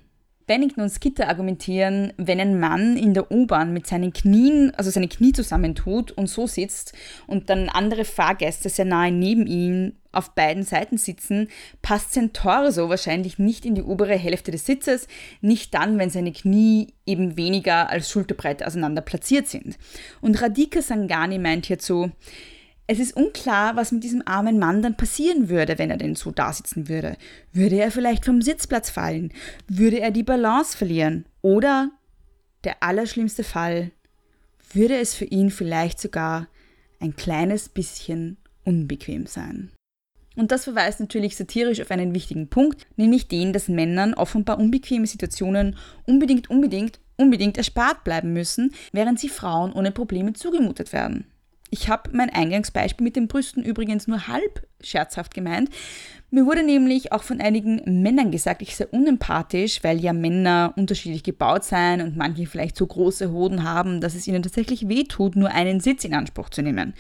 Bennington 0.48 0.84
und 0.84 0.90
Skitter 0.90 1.28
argumentieren, 1.28 2.14
wenn 2.18 2.40
ein 2.40 2.60
Mann 2.60 2.98
in 2.98 3.14
der 3.14 3.32
U-Bahn 3.32 3.74
mit 3.74 3.88
seinen 3.88 4.14
Knien, 4.14 4.74
also 4.76 4.92
seine 4.92 5.08
Knie 5.08 5.34
zusammentut 5.34 6.12
und 6.12 6.28
so 6.28 6.46
sitzt 6.48 6.94
und 7.26 7.50
dann 7.50 7.70
andere 7.70 8.06
Fahrgäste 8.06 8.70
sehr 8.70 8.86
nahe 8.86 9.12
neben 9.12 9.48
ihm 9.48 9.94
auf 10.12 10.34
beiden 10.34 10.64
Seiten 10.64 10.98
sitzen, 10.98 11.50
passt 11.82 12.14
sein 12.14 12.32
Torso 12.32 12.90
wahrscheinlich 12.90 13.38
nicht 13.38 13.66
in 13.66 13.76
die 13.76 13.84
obere 13.84 14.16
Hälfte 14.16 14.52
des 14.52 14.66
Sitzes, 14.66 15.08
nicht 15.42 15.74
dann, 15.74 15.98
wenn 15.98 16.10
seine 16.10 16.32
Knie 16.32 16.94
eben 17.06 17.38
weniger 17.38 17.90
als 17.90 18.10
Schulterbreite 18.10 18.66
auseinander 18.66 19.02
platziert 19.02 19.48
sind. 19.48 19.78
Und 20.22 20.42
Radhika 20.42 20.82
Sangani 20.82 21.38
meint 21.38 21.66
hierzu, 21.66 22.12
es 22.88 23.00
ist 23.00 23.16
unklar, 23.16 23.76
was 23.76 23.92
mit 23.92 24.04
diesem 24.04 24.22
armen 24.26 24.60
Mann 24.60 24.82
dann 24.82 24.98
passieren 24.98 25.50
würde, 25.50 25.78
wenn 25.80 25.90
er 25.90 25.98
denn 25.98 26.16
so 26.16 26.32
da 26.32 26.54
sitzen 26.54 26.88
würde. 26.88 27.18
Würde 27.52 27.78
er 27.78 27.92
vielleicht 27.92 28.26
vom 28.26 28.42
Sitzplatz 28.42 28.90
fallen? 28.90 29.34
Würde 29.68 30.00
er 30.00 30.12
die 30.12 30.24
Balance 30.24 30.78
verlieren? 30.78 31.26
Oder, 31.42 31.92
der 32.64 32.84
allerschlimmste 32.84 33.44
Fall, 33.44 33.92
würde 34.72 34.98
es 34.98 35.16
für 35.16 35.26
ihn 35.26 35.50
vielleicht 35.50 36.00
sogar 36.00 36.48
ein 37.00 37.16
kleines 37.16 37.70
bisschen 37.70 38.38
unbequem 38.64 39.26
sein. 39.26 39.72
Und 40.36 40.52
das 40.52 40.66
verweist 40.66 41.00
natürlich 41.00 41.38
satirisch 41.38 41.80
auf 41.82 41.92
einen 41.92 42.14
wichtigen 42.14 42.50
Punkt, 42.50 42.86
nämlich 42.98 43.28
den, 43.28 43.54
dass 43.54 43.70
Männern 43.70 44.14
offenbar 44.14 44.60
unbequeme 44.60 45.08
Situationen 45.08 45.78
unbedingt, 46.06 46.50
unbedingt, 46.50 47.00
unbedingt 47.16 47.58
erspart 47.58 48.04
bleiben 48.04 48.34
müssen, 48.34 48.74
während 48.92 49.20
sie 49.20 49.30
Frauen 49.30 49.72
ohne 49.72 49.92
Probleme 49.92 50.34
zugemutet 50.34 50.92
werden. 50.92 51.26
Ich 51.72 51.90
habe 51.90 52.12
mein 52.14 52.30
Eingangsbeispiel 52.30 53.04
mit 53.04 53.16
den 53.16 53.28
Brüsten 53.28 53.64
übrigens 53.64 54.08
nur 54.08 54.28
halb 54.28 54.68
scherzhaft 54.82 55.34
gemeint. 55.34 55.70
Mir 56.30 56.46
wurde 56.46 56.64
nämlich 56.64 57.12
auch 57.12 57.24
von 57.24 57.42
einigen 57.42 58.02
Männern 58.02 58.30
gesagt, 58.30 58.62
ich 58.62 58.76
sei 58.76 58.86
unempathisch, 58.88 59.84
weil 59.84 60.00
ja 60.00 60.14
Männer 60.14 60.74
unterschiedlich 60.76 61.24
gebaut 61.24 61.64
seien 61.64 62.02
und 62.02 62.18
manche 62.18 62.46
vielleicht 62.46 62.76
so 62.76 62.86
große 62.86 63.32
Hoden 63.32 63.64
haben, 63.64 64.00
dass 64.02 64.16
es 64.16 64.28
ihnen 64.28 64.44
tatsächlich 64.44 64.88
wehtut, 64.88 65.36
nur 65.36 65.50
einen 65.52 65.80
Sitz 65.80 66.04
in 66.04 66.14
Anspruch 66.14 66.50
zu 66.50 66.62
nehmen. 66.62 66.94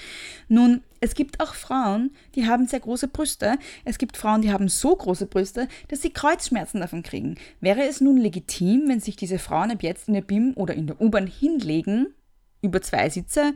Nun, 0.47 0.81
es 0.99 1.15
gibt 1.15 1.41
auch 1.41 1.53
Frauen, 1.53 2.11
die 2.33 2.47
haben 2.47 2.67
sehr 2.67 2.79
große 2.79 3.07
Brüste. 3.07 3.57
Es 3.83 3.97
gibt 3.97 4.17
Frauen, 4.17 4.41
die 4.41 4.51
haben 4.51 4.67
so 4.67 4.95
große 4.95 5.27
Brüste, 5.27 5.67
dass 5.89 6.01
sie 6.01 6.11
Kreuzschmerzen 6.11 6.81
davon 6.81 7.03
kriegen. 7.03 7.35
Wäre 7.61 7.83
es 7.83 8.01
nun 8.01 8.17
legitim, 8.17 8.87
wenn 8.87 8.99
sich 8.99 9.15
diese 9.15 9.37
Frauen 9.37 9.71
ab 9.71 9.83
jetzt 9.83 10.07
in 10.07 10.15
der 10.15 10.21
BIM 10.21 10.53
oder 10.55 10.73
in 10.73 10.87
der 10.87 10.99
U-Bahn 10.99 11.27
hinlegen, 11.27 12.07
über 12.61 12.81
zwei 12.81 13.09
Sitze, 13.09 13.53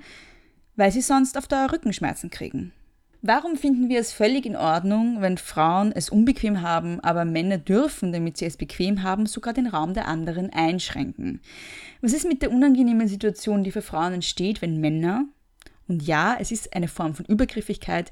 weil 0.79 0.93
sie 0.93 1.01
sonst 1.01 1.37
auf 1.37 1.47
Dauer 1.47 1.73
Rückenschmerzen 1.73 2.29
kriegen. 2.29 2.71
Warum 3.21 3.57
finden 3.57 3.89
wir 3.89 3.99
es 3.99 4.13
völlig 4.13 4.45
in 4.45 4.55
Ordnung, 4.55 5.17
wenn 5.19 5.37
Frauen 5.37 5.91
es 5.91 6.09
unbequem 6.09 6.61
haben, 6.61 7.01
aber 7.01 7.25
Männer 7.25 7.57
dürfen, 7.57 8.13
damit 8.13 8.37
sie 8.37 8.45
es 8.45 8.55
bequem 8.55 9.03
haben, 9.03 9.25
sogar 9.25 9.51
den 9.51 9.67
Raum 9.67 9.93
der 9.93 10.07
anderen 10.07 10.51
einschränken? 10.51 11.41
Was 11.99 12.13
ist 12.13 12.25
mit 12.25 12.41
der 12.41 12.51
unangenehmen 12.51 13.09
Situation, 13.09 13.65
die 13.65 13.71
für 13.71 13.81
Frauen 13.81 14.13
entsteht, 14.13 14.61
wenn 14.61 14.79
Männer, 14.79 15.25
und 15.89 16.01
ja, 16.07 16.37
es 16.39 16.49
ist 16.49 16.73
eine 16.73 16.87
Form 16.87 17.13
von 17.13 17.25
Übergriffigkeit, 17.25 18.09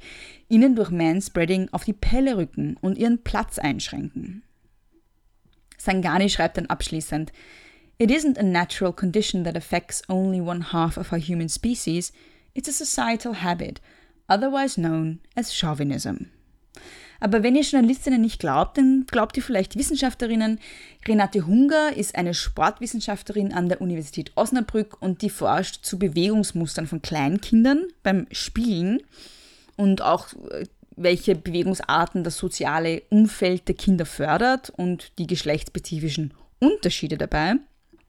ihnen 0.49 0.75
durch 0.75 0.91
Manspreading 0.91 1.69
auf 1.71 1.85
die 1.85 1.93
Pelle 1.93 2.35
rücken 2.35 2.75
und 2.81 2.97
ihren 2.97 3.23
Platz 3.23 3.59
einschränken? 3.59 4.43
Sangani 5.77 6.29
schreibt 6.29 6.57
dann 6.57 6.65
abschließend, 6.65 7.31
It 7.97 8.11
isn't 8.11 8.37
a 8.37 8.43
natural 8.43 8.91
condition 8.91 9.45
that 9.45 9.55
affects 9.55 10.03
only 10.09 10.41
one 10.41 10.73
half 10.73 10.97
of 10.97 11.13
our 11.13 11.19
human 11.19 11.47
species, 11.47 12.11
It's 12.57 12.67
a 12.67 12.71
societal 12.71 13.43
habit, 13.43 13.81
otherwise 14.27 14.81
known 14.81 15.19
as 15.35 15.53
Chauvinism. 15.53 16.31
Aber 17.19 17.43
wenn 17.43 17.55
ihr 17.55 17.61
Journalistinnen 17.61 18.19
nicht 18.19 18.39
glaubt, 18.39 18.79
dann 18.79 19.05
glaubt 19.05 19.37
ihr 19.37 19.43
vielleicht 19.43 19.77
Wissenschaftlerinnen. 19.77 20.59
Renate 21.07 21.45
Hunger 21.45 21.95
ist 21.95 22.15
eine 22.15 22.33
Sportwissenschaftlerin 22.33 23.53
an 23.53 23.69
der 23.69 23.79
Universität 23.79 24.31
Osnabrück 24.33 24.99
und 24.99 25.21
die 25.21 25.29
forscht 25.29 25.85
zu 25.85 25.99
Bewegungsmustern 25.99 26.87
von 26.87 27.03
Kleinkindern 27.03 27.85
beim 28.01 28.25
Spielen 28.31 29.03
und 29.75 30.01
auch 30.01 30.33
äh, 30.49 30.65
welche 30.95 31.35
Bewegungsarten 31.35 32.23
das 32.23 32.37
soziale 32.37 33.03
Umfeld 33.11 33.67
der 33.67 33.75
Kinder 33.75 34.07
fördert 34.07 34.71
und 34.71 35.11
die 35.19 35.27
geschlechtsspezifischen 35.27 36.33
Unterschiede 36.59 37.19
dabei. 37.19 37.57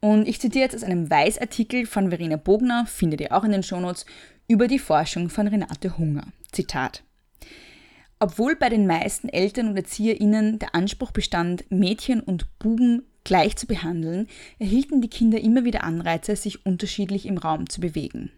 Und 0.00 0.28
ich 0.28 0.40
zitiere 0.40 0.64
jetzt 0.64 0.76
aus 0.76 0.84
einem 0.84 1.10
Weißartikel 1.10 1.84
von 1.86 2.10
Verena 2.10 2.36
Bogner, 2.36 2.86
findet 2.86 3.20
ihr 3.20 3.32
auch 3.32 3.44
in 3.44 3.50
den 3.50 3.62
Shownotes, 3.64 4.06
über 4.48 4.66
die 4.66 4.78
Forschung 4.78 5.28
von 5.28 5.46
Renate 5.46 5.98
Hunger. 5.98 6.26
Zitat. 6.52 7.02
Obwohl 8.18 8.56
bei 8.56 8.70
den 8.70 8.86
meisten 8.86 9.28
Eltern 9.28 9.68
und 9.68 9.76
ErzieherInnen 9.76 10.58
der 10.58 10.74
Anspruch 10.74 11.12
bestand, 11.12 11.70
Mädchen 11.70 12.20
und 12.20 12.46
Buben 12.58 13.04
gleich 13.24 13.56
zu 13.56 13.66
behandeln, 13.66 14.26
erhielten 14.58 15.02
die 15.02 15.10
Kinder 15.10 15.38
immer 15.38 15.64
wieder 15.64 15.84
Anreize, 15.84 16.34
sich 16.34 16.64
unterschiedlich 16.64 17.26
im 17.26 17.36
Raum 17.36 17.68
zu 17.68 17.82
bewegen. 17.82 18.32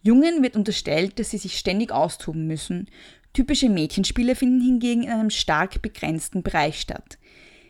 Jungen 0.00 0.42
wird 0.44 0.54
unterstellt, 0.54 1.18
dass 1.18 1.30
sie 1.30 1.38
sich 1.38 1.58
ständig 1.58 1.90
austoben 1.90 2.46
müssen. 2.46 2.88
Typische 3.32 3.68
Mädchenspiele 3.68 4.36
finden 4.36 4.60
hingegen 4.60 5.02
in 5.02 5.10
einem 5.10 5.30
stark 5.30 5.82
begrenzten 5.82 6.44
Bereich 6.44 6.80
statt. 6.80 7.18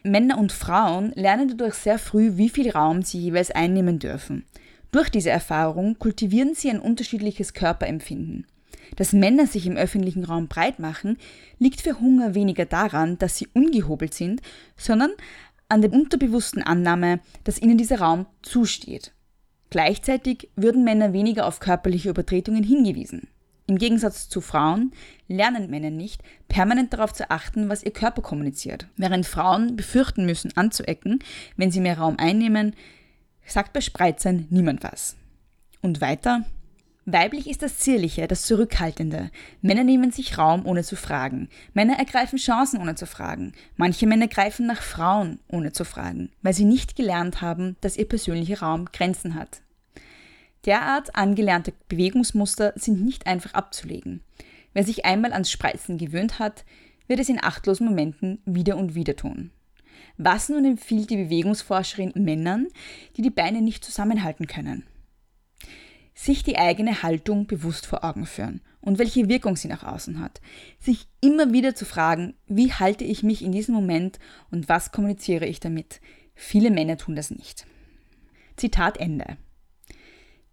Männer 0.02 0.36
und 0.36 0.52
Frauen 0.52 1.12
lernen 1.14 1.48
dadurch 1.48 1.74
sehr 1.74 1.98
früh, 1.98 2.36
wie 2.36 2.48
viel 2.50 2.70
Raum 2.70 3.02
sie 3.02 3.18
jeweils 3.18 3.50
einnehmen 3.50 3.98
dürfen. 3.98 4.44
Durch 4.92 5.08
diese 5.08 5.30
Erfahrung 5.30 5.98
kultivieren 5.98 6.54
sie 6.54 6.70
ein 6.70 6.78
unterschiedliches 6.78 7.54
Körperempfinden. 7.54 8.46
Dass 8.96 9.14
Männer 9.14 9.46
sich 9.46 9.66
im 9.66 9.78
öffentlichen 9.78 10.24
Raum 10.24 10.48
breit 10.48 10.78
machen, 10.78 11.16
liegt 11.58 11.80
für 11.80 11.98
Hunger 11.98 12.34
weniger 12.34 12.66
daran, 12.66 13.16
dass 13.16 13.38
sie 13.38 13.48
ungehobelt 13.54 14.12
sind, 14.12 14.42
sondern 14.76 15.10
an 15.70 15.80
der 15.80 15.92
unterbewussten 15.94 16.62
Annahme, 16.62 17.20
dass 17.44 17.60
ihnen 17.60 17.78
dieser 17.78 18.00
Raum 18.00 18.26
zusteht. 18.42 19.12
Gleichzeitig 19.70 20.50
würden 20.56 20.84
Männer 20.84 21.14
weniger 21.14 21.46
auf 21.46 21.58
körperliche 21.58 22.10
Übertretungen 22.10 22.62
hingewiesen. 22.62 23.28
Im 23.66 23.78
Gegensatz 23.78 24.28
zu 24.28 24.42
Frauen 24.42 24.92
lernen 25.28 25.70
Männer 25.70 25.88
nicht, 25.88 26.20
permanent 26.48 26.92
darauf 26.92 27.14
zu 27.14 27.30
achten, 27.30 27.70
was 27.70 27.82
ihr 27.82 27.92
Körper 27.92 28.20
kommuniziert. 28.20 28.88
Während 28.98 29.24
Frauen 29.24 29.74
befürchten 29.74 30.26
müssen, 30.26 30.54
anzuecken, 30.54 31.20
wenn 31.56 31.70
sie 31.70 31.80
mehr 31.80 31.96
Raum 31.96 32.16
einnehmen, 32.18 32.74
sagt 33.46 33.72
bei 33.72 33.80
Spreizern 33.80 34.46
niemand 34.50 34.82
was. 34.82 35.16
Und 35.80 36.00
weiter? 36.00 36.44
Weiblich 37.04 37.50
ist 37.50 37.62
das 37.62 37.78
Zierliche, 37.78 38.28
das 38.28 38.42
Zurückhaltende. 38.42 39.32
Männer 39.60 39.82
nehmen 39.82 40.12
sich 40.12 40.38
Raum, 40.38 40.64
ohne 40.66 40.84
zu 40.84 40.94
fragen. 40.94 41.48
Männer 41.74 41.98
ergreifen 41.98 42.38
Chancen, 42.38 42.80
ohne 42.80 42.94
zu 42.94 43.06
fragen. 43.06 43.54
Manche 43.76 44.06
Männer 44.06 44.28
greifen 44.28 44.66
nach 44.66 44.82
Frauen, 44.82 45.40
ohne 45.48 45.72
zu 45.72 45.84
fragen, 45.84 46.30
weil 46.42 46.54
sie 46.54 46.64
nicht 46.64 46.94
gelernt 46.94 47.40
haben, 47.40 47.76
dass 47.80 47.96
ihr 47.96 48.08
persönlicher 48.08 48.60
Raum 48.60 48.84
Grenzen 48.92 49.34
hat. 49.34 49.62
Derart 50.64 51.16
angelernte 51.16 51.72
Bewegungsmuster 51.88 52.72
sind 52.76 53.04
nicht 53.04 53.26
einfach 53.26 53.52
abzulegen. 53.54 54.22
Wer 54.72 54.84
sich 54.84 55.04
einmal 55.04 55.32
ans 55.32 55.50
Spreizen 55.50 55.98
gewöhnt 55.98 56.38
hat, 56.38 56.64
wird 57.08 57.18
es 57.18 57.28
in 57.28 57.42
achtlosen 57.42 57.86
Momenten 57.88 58.40
wieder 58.44 58.76
und 58.76 58.94
wieder 58.94 59.16
tun. 59.16 59.50
Was 60.16 60.48
nun 60.48 60.64
empfiehlt 60.64 61.10
die 61.10 61.16
Bewegungsforscherin 61.16 62.12
Männern, 62.14 62.68
die 63.16 63.22
die 63.22 63.30
Beine 63.30 63.62
nicht 63.62 63.84
zusammenhalten 63.84 64.46
können? 64.46 64.84
Sich 66.14 66.42
die 66.42 66.58
eigene 66.58 67.02
Haltung 67.02 67.46
bewusst 67.46 67.86
vor 67.86 68.04
Augen 68.04 68.26
führen 68.26 68.60
und 68.80 68.98
welche 68.98 69.28
Wirkung 69.28 69.56
sie 69.56 69.68
nach 69.68 69.82
außen 69.82 70.20
hat. 70.20 70.40
Sich 70.78 71.08
immer 71.20 71.52
wieder 71.52 71.74
zu 71.74 71.84
fragen, 71.84 72.34
wie 72.46 72.72
halte 72.72 73.04
ich 73.04 73.22
mich 73.22 73.42
in 73.42 73.52
diesem 73.52 73.74
Moment 73.74 74.18
und 74.50 74.68
was 74.68 74.92
kommuniziere 74.92 75.46
ich 75.46 75.60
damit? 75.60 76.00
Viele 76.34 76.70
Männer 76.70 76.98
tun 76.98 77.16
das 77.16 77.30
nicht. 77.30 77.66
Zitat 78.56 78.98
Ende. 78.98 79.38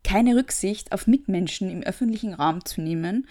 Keine 0.04 0.36
Rücksicht 0.36 0.94
auf 0.94 1.08
Mitmenschen 1.08 1.70
im 1.70 1.84
öffentlichen 1.84 2.34
Raum 2.34 2.63
zu 2.63 2.82
nehmen 2.82 3.28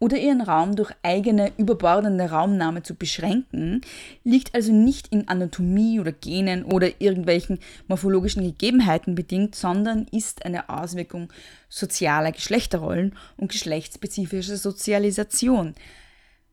oder 0.00 0.16
ihren 0.16 0.40
Raum 0.40 0.76
durch 0.76 0.92
eigene 1.02 1.52
überbordende 1.56 2.30
Raumnahme 2.30 2.82
zu 2.82 2.94
beschränken, 2.94 3.80
liegt 4.24 4.54
also 4.54 4.72
nicht 4.72 5.08
in 5.08 5.28
Anatomie 5.28 6.00
oder 6.00 6.12
Genen 6.12 6.64
oder 6.64 7.00
irgendwelchen 7.00 7.58
morphologischen 7.88 8.42
Gegebenheiten 8.42 9.14
bedingt, 9.14 9.54
sondern 9.54 10.06
ist 10.12 10.44
eine 10.44 10.68
Auswirkung 10.68 11.32
sozialer 11.68 12.32
Geschlechterrollen 12.32 13.16
und 13.36 13.50
geschlechtsspezifischer 13.50 14.56
Sozialisation. 14.56 15.74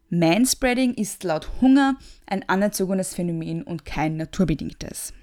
Manspreading 0.10 0.94
ist 0.94 1.24
laut 1.24 1.50
Hunger 1.62 1.98
ein 2.26 2.48
anerzogenes 2.48 3.14
Phänomen 3.14 3.64
und 3.64 3.86
kein 3.86 4.18
naturbedingtes. 4.18 5.14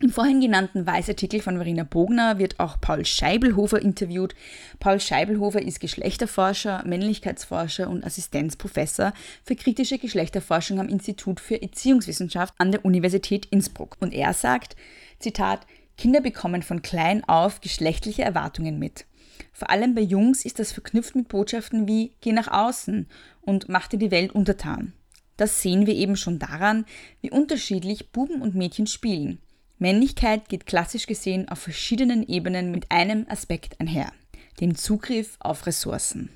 Im 0.00 0.10
vorhin 0.10 0.40
genannten 0.40 0.86
Weißartikel 0.86 1.40
von 1.40 1.56
Verena 1.56 1.82
Bogner 1.82 2.38
wird 2.38 2.60
auch 2.60 2.80
Paul 2.80 3.04
Scheibelhofer 3.04 3.82
interviewt. 3.82 4.32
Paul 4.78 5.00
Scheibelhofer 5.00 5.60
ist 5.60 5.80
Geschlechterforscher, 5.80 6.84
Männlichkeitsforscher 6.86 7.90
und 7.90 8.04
Assistenzprofessor 8.04 9.12
für 9.42 9.56
kritische 9.56 9.98
Geschlechterforschung 9.98 10.78
am 10.78 10.88
Institut 10.88 11.40
für 11.40 11.60
Erziehungswissenschaft 11.60 12.54
an 12.58 12.70
der 12.70 12.84
Universität 12.84 13.46
Innsbruck. 13.46 13.96
Und 13.98 14.14
er 14.14 14.34
sagt, 14.34 14.76
Zitat, 15.18 15.66
Kinder 15.96 16.20
bekommen 16.20 16.62
von 16.62 16.80
klein 16.80 17.24
auf 17.24 17.60
geschlechtliche 17.60 18.22
Erwartungen 18.22 18.78
mit. 18.78 19.04
Vor 19.52 19.68
allem 19.68 19.96
bei 19.96 20.02
Jungs 20.02 20.44
ist 20.44 20.60
das 20.60 20.70
verknüpft 20.70 21.16
mit 21.16 21.26
Botschaften 21.26 21.88
wie 21.88 22.12
geh 22.20 22.30
nach 22.30 22.46
außen 22.46 23.08
und 23.40 23.68
mach 23.68 23.88
dir 23.88 23.98
die 23.98 24.12
Welt 24.12 24.30
untertan. 24.30 24.92
Das 25.36 25.60
sehen 25.60 25.88
wir 25.88 25.94
eben 25.94 26.16
schon 26.16 26.38
daran, 26.38 26.84
wie 27.20 27.32
unterschiedlich 27.32 28.12
Buben 28.12 28.42
und 28.42 28.54
Mädchen 28.54 28.86
spielen. 28.86 29.40
Männlichkeit 29.78 30.48
geht 30.48 30.66
klassisch 30.66 31.06
gesehen 31.06 31.48
auf 31.48 31.60
verschiedenen 31.60 32.26
Ebenen 32.26 32.70
mit 32.70 32.90
einem 32.90 33.26
Aspekt 33.28 33.80
einher, 33.80 34.12
dem 34.60 34.74
Zugriff 34.74 35.36
auf 35.38 35.66
Ressourcen, 35.66 36.30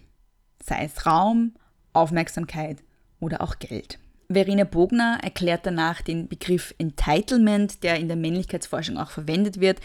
sei 0.62 0.84
es 0.84 1.06
Raum, 1.06 1.54
Aufmerksamkeit 1.92 2.78
oder 3.18 3.40
auch 3.40 3.58
Geld. 3.58 3.98
Verena 4.30 4.64
Bogner 4.64 5.18
erklärt 5.22 5.66
danach 5.66 6.02
den 6.02 6.28
Begriff 6.28 6.74
Entitlement, 6.78 7.82
der 7.82 7.98
in 7.98 8.08
der 8.08 8.16
Männlichkeitsforschung 8.16 8.96
auch 8.96 9.10
verwendet 9.10 9.60
wird. 9.60 9.80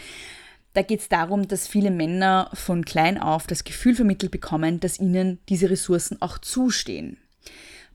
Da 0.72 0.82
geht 0.82 1.00
es 1.00 1.08
darum, 1.08 1.48
dass 1.48 1.66
viele 1.66 1.90
Männer 1.90 2.50
von 2.54 2.84
klein 2.84 3.18
auf 3.18 3.46
das 3.46 3.64
Gefühl 3.64 3.94
vermittelt 3.94 4.30
bekommen, 4.30 4.80
dass 4.80 5.00
ihnen 5.00 5.38
diese 5.48 5.68
Ressourcen 5.70 6.22
auch 6.22 6.38
zustehen. 6.38 7.18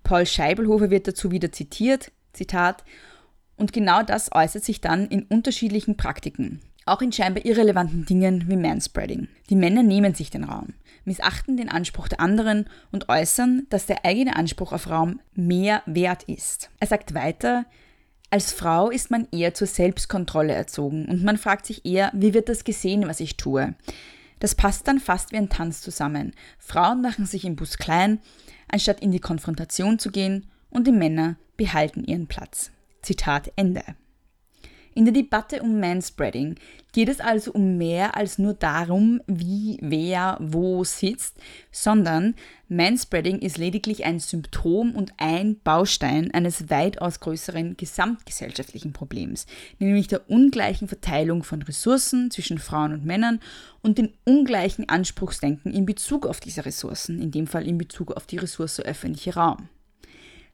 Paul 0.03 0.25
Scheibelhofer 0.25 0.89
wird 0.89 1.07
dazu 1.07 1.31
wieder 1.31 1.51
zitiert, 1.51 2.11
Zitat, 2.33 2.83
und 3.57 3.73
genau 3.73 4.03
das 4.03 4.31
äußert 4.31 4.63
sich 4.63 4.81
dann 4.81 5.07
in 5.07 5.23
unterschiedlichen 5.23 5.97
Praktiken, 5.97 6.59
auch 6.85 7.01
in 7.01 7.11
scheinbar 7.11 7.45
irrelevanten 7.45 8.05
Dingen 8.05 8.45
wie 8.47 8.55
Manspreading. 8.55 9.27
Die 9.49 9.55
Männer 9.55 9.83
nehmen 9.83 10.15
sich 10.15 10.29
den 10.29 10.43
Raum, 10.43 10.73
missachten 11.05 11.57
den 11.57 11.69
Anspruch 11.69 12.07
der 12.07 12.19
anderen 12.19 12.65
und 12.91 13.09
äußern, 13.09 13.67
dass 13.69 13.85
der 13.85 14.05
eigene 14.05 14.35
Anspruch 14.35 14.73
auf 14.73 14.89
Raum 14.89 15.19
mehr 15.33 15.81
wert 15.85 16.23
ist. 16.23 16.69
Er 16.79 16.87
sagt 16.87 17.13
weiter, 17.13 17.65
als 18.29 18.51
Frau 18.51 18.89
ist 18.89 19.11
man 19.11 19.27
eher 19.31 19.53
zur 19.53 19.67
Selbstkontrolle 19.67 20.53
erzogen 20.53 21.05
und 21.05 21.23
man 21.23 21.37
fragt 21.37 21.67
sich 21.67 21.85
eher, 21.85 22.11
wie 22.13 22.33
wird 22.33 22.49
das 22.49 22.63
gesehen, 22.63 23.07
was 23.07 23.19
ich 23.19 23.37
tue. 23.37 23.75
Das 24.39 24.55
passt 24.55 24.87
dann 24.87 24.99
fast 24.99 25.31
wie 25.31 25.37
ein 25.37 25.49
Tanz 25.49 25.81
zusammen. 25.81 26.33
Frauen 26.57 27.01
machen 27.01 27.25
sich 27.25 27.45
im 27.45 27.55
Bus 27.55 27.77
klein, 27.77 28.19
anstatt 28.67 29.01
in 29.01 29.11
die 29.11 29.19
Konfrontation 29.19 29.99
zu 29.99 30.11
gehen, 30.11 30.47
und 30.69 30.87
die 30.87 30.91
Männer 30.91 31.35
behalten 31.55 32.03
ihren 32.03 32.25
Platz. 32.25 32.71
Zitat 33.03 33.51
Ende. 33.55 33.83
In 34.95 35.05
der 35.05 35.13
Debatte 35.13 35.63
um 35.63 35.79
Manspreading 35.79 36.55
geht 36.91 37.09
es 37.09 37.19
also 37.19 37.51
um 37.51 37.77
mehr 37.77 38.15
als 38.15 38.37
nur 38.37 38.53
darum, 38.53 39.21
wie 39.25 39.79
wer 39.81 40.37
wo 40.39 40.83
sitzt, 40.83 41.37
sondern 41.71 42.35
Manspreading 42.69 43.39
ist 43.39 43.57
lediglich 43.57 44.05
ein 44.05 44.19
Symptom 44.19 44.95
und 44.95 45.13
ein 45.17 45.59
Baustein 45.63 46.31
eines 46.31 46.69
weitaus 46.69 47.19
größeren 47.21 47.75
gesamtgesellschaftlichen 47.75 48.93
Problems, 48.93 49.47
nämlich 49.79 50.07
der 50.07 50.29
ungleichen 50.29 50.87
Verteilung 50.87 51.43
von 51.43 51.63
Ressourcen 51.63 52.29
zwischen 52.29 52.59
Frauen 52.59 52.93
und 52.93 53.03
Männern 53.03 53.39
und 53.81 53.97
den 53.97 54.13
ungleichen 54.25 54.89
Anspruchsdenken 54.89 55.73
in 55.73 55.87
Bezug 55.87 56.27
auf 56.27 56.39
diese 56.39 56.65
Ressourcen, 56.65 57.19
in 57.19 57.31
dem 57.31 57.47
Fall 57.47 57.67
in 57.67 57.79
Bezug 57.79 58.11
auf 58.11 58.27
die 58.27 58.37
Ressource 58.37 58.79
öffentlicher 58.79 59.37
Raum. 59.37 59.69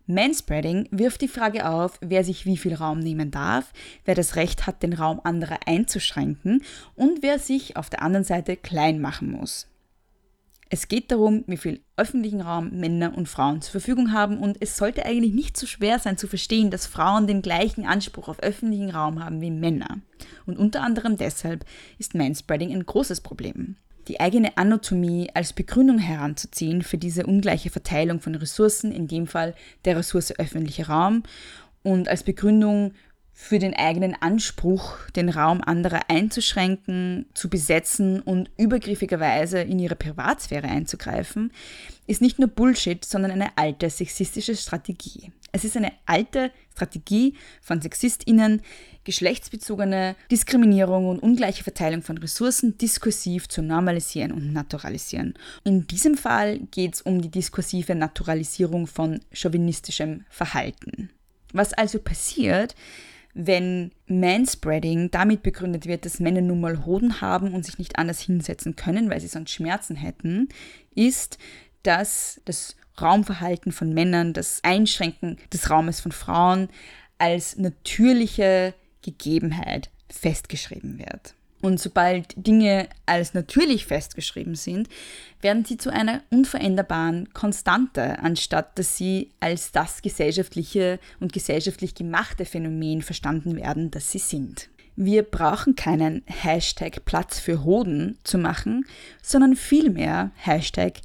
Manspreading 0.09 0.87
wirft 0.89 1.21
die 1.21 1.27
Frage 1.27 1.69
auf, 1.69 1.99
wer 2.01 2.23
sich 2.23 2.47
wie 2.47 2.57
viel 2.57 2.73
Raum 2.73 2.97
nehmen 2.97 3.29
darf, 3.29 3.71
wer 4.05 4.15
das 4.15 4.35
Recht 4.35 4.65
hat, 4.65 4.81
den 4.81 4.93
Raum 4.93 5.21
anderer 5.23 5.59
einzuschränken 5.67 6.63
und 6.95 7.21
wer 7.21 7.37
sich 7.37 7.77
auf 7.77 7.91
der 7.91 8.01
anderen 8.01 8.23
Seite 8.23 8.57
klein 8.57 8.99
machen 8.99 9.31
muss. 9.31 9.67
Es 10.71 10.87
geht 10.87 11.11
darum, 11.11 11.43
wie 11.45 11.57
viel 11.57 11.81
öffentlichen 11.95 12.41
Raum 12.41 12.71
Männer 12.71 13.15
und 13.15 13.29
Frauen 13.29 13.61
zur 13.61 13.73
Verfügung 13.73 14.11
haben 14.11 14.39
und 14.39 14.57
es 14.59 14.77
sollte 14.77 15.05
eigentlich 15.05 15.33
nicht 15.33 15.57
so 15.57 15.67
schwer 15.67 15.99
sein 15.99 16.17
zu 16.17 16.27
verstehen, 16.27 16.71
dass 16.71 16.87
Frauen 16.87 17.27
den 17.27 17.43
gleichen 17.43 17.85
Anspruch 17.85 18.29
auf 18.29 18.39
öffentlichen 18.39 18.89
Raum 18.89 19.23
haben 19.23 19.41
wie 19.41 19.51
Männer. 19.51 19.99
Und 20.47 20.57
unter 20.57 20.81
anderem 20.81 21.17
deshalb 21.17 21.65
ist 21.99 22.15
Manspreading 22.15 22.71
ein 22.71 22.85
großes 22.85 23.21
Problem 23.21 23.75
die 24.09 24.19
eigene 24.19 24.57
Anatomie 24.57 25.29
als 25.33 25.53
Begründung 25.53 25.99
heranzuziehen 25.99 26.81
für 26.81 26.97
diese 26.97 27.25
ungleiche 27.25 27.69
Verteilung 27.69 28.19
von 28.19 28.35
Ressourcen, 28.35 28.91
in 28.91 29.07
dem 29.07 29.27
Fall 29.27 29.53
der 29.85 29.95
Ressource 29.95 30.37
öffentlicher 30.37 30.89
Raum, 30.89 31.23
und 31.83 32.09
als 32.09 32.23
Begründung 32.23 32.93
für 33.41 33.57
den 33.57 33.73
eigenen 33.73 34.21
Anspruch, 34.21 34.97
den 35.15 35.29
Raum 35.29 35.61
anderer 35.61 36.01
einzuschränken, 36.09 37.25
zu 37.33 37.49
besetzen 37.49 38.21
und 38.21 38.51
übergriffigerweise 38.57 39.61
in 39.61 39.79
ihre 39.79 39.95
Privatsphäre 39.95 40.67
einzugreifen, 40.67 41.53
ist 42.05 42.21
nicht 42.21 42.37
nur 42.37 42.49
Bullshit, 42.49 43.03
sondern 43.03 43.31
eine 43.31 43.57
alte 43.57 43.89
sexistische 43.89 44.57
Strategie. 44.57 45.31
Es 45.53 45.63
ist 45.63 45.77
eine 45.77 45.93
alte 46.05 46.51
Strategie 46.73 47.35
von 47.61 47.81
SexistInnen, 47.81 48.61
geschlechtsbezogene 49.05 50.17
Diskriminierung 50.29 51.07
und 51.07 51.19
ungleiche 51.19 51.63
Verteilung 51.63 52.01
von 52.01 52.17
Ressourcen 52.17 52.77
diskursiv 52.77 53.47
zu 53.47 53.61
normalisieren 53.61 54.33
und 54.33 54.51
naturalisieren. 54.51 55.33
In 55.63 55.87
diesem 55.87 56.17
Fall 56.17 56.59
geht 56.71 56.95
es 56.95 57.01
um 57.01 57.21
die 57.21 57.31
diskursive 57.31 57.95
Naturalisierung 57.95 58.85
von 58.85 59.21
chauvinistischem 59.31 60.25
Verhalten. 60.29 61.09
Was 61.53 61.71
also 61.71 61.99
passiert, 61.99 62.75
wenn 63.33 63.91
Manspreading 64.07 65.11
damit 65.11 65.43
begründet 65.43 65.85
wird, 65.85 66.05
dass 66.05 66.19
Männer 66.19 66.41
nun 66.41 66.61
mal 66.61 66.85
Hoden 66.85 67.21
haben 67.21 67.53
und 67.53 67.65
sich 67.65 67.77
nicht 67.77 67.97
anders 67.97 68.19
hinsetzen 68.19 68.75
können, 68.75 69.09
weil 69.09 69.21
sie 69.21 69.27
sonst 69.27 69.51
Schmerzen 69.51 69.95
hätten, 69.95 70.49
ist, 70.95 71.37
dass 71.83 72.41
das 72.45 72.75
Raumverhalten 72.99 73.71
von 73.71 73.93
Männern, 73.93 74.33
das 74.33 74.63
Einschränken 74.63 75.37
des 75.53 75.69
Raumes 75.69 75.99
von 75.99 76.11
Frauen 76.11 76.69
als 77.17 77.57
natürliche 77.57 78.73
Gegebenheit 79.01 79.89
festgeschrieben 80.09 80.99
wird. 80.99 81.35
Und 81.61 81.79
sobald 81.79 82.33
Dinge 82.35 82.87
als 83.05 83.33
natürlich 83.33 83.85
festgeschrieben 83.85 84.55
sind, 84.55 84.87
werden 85.41 85.65
sie 85.65 85.77
zu 85.77 85.91
einer 85.91 86.21
unveränderbaren 86.29 87.33
Konstante, 87.33 88.19
anstatt 88.19 88.79
dass 88.79 88.95
sie 88.95 89.31
als 89.39 89.71
das 89.71 90.01
gesellschaftliche 90.01 90.99
und 91.19 91.33
gesellschaftlich 91.33 91.95
gemachte 91.95 92.45
Phänomen 92.45 93.01
verstanden 93.01 93.55
werden, 93.55 93.91
das 93.91 94.11
sie 94.11 94.19
sind. 94.19 94.69
Wir 94.95 95.23
brauchen 95.23 95.75
keinen 95.75 96.23
Hashtag 96.25 97.05
Platz 97.05 97.39
für 97.39 97.63
Hoden 97.63 98.17
zu 98.23 98.37
machen, 98.37 98.85
sondern 99.21 99.55
vielmehr 99.55 100.31
Hashtag 100.35 100.99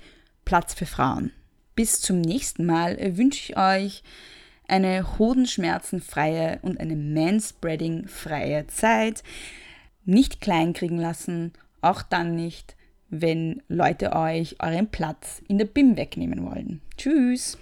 Platz 0.45 0.75
für 0.75 0.87
Frauen. 0.87 1.33
Bis 1.77 2.01
zum 2.01 2.21
nächsten 2.21 2.67
Mal 2.67 2.97
wünsche 3.17 3.53
ich 3.53 3.57
euch 3.57 4.03
eine 4.67 5.19
hodenschmerzenfreie 5.19 6.59
und 6.63 6.81
eine 6.81 6.97
manspreading-freie 6.97 8.67
Zeit. 8.69 9.23
Nicht 10.05 10.41
kleinkriegen 10.41 10.99
lassen, 10.99 11.53
auch 11.81 12.03
dann 12.03 12.35
nicht, 12.35 12.77
wenn 13.11 13.63
Leute 13.69 14.13
euch 14.15 14.57
euren 14.61 14.89
Platz 14.89 15.43
in 15.49 15.59
der 15.59 15.67
BIM 15.67 15.97
wegnehmen 15.97 16.45
wollen. 16.45 16.81
Tschüss! 16.97 17.59